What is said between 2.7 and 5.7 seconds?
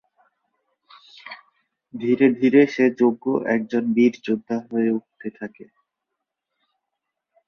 সে যোগ্য একজন বীর যোদ্ধা হয়ে উঠতে থাকে।